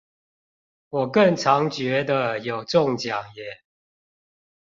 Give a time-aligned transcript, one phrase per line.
[0.89, 3.61] 我更常覺得有中獎耶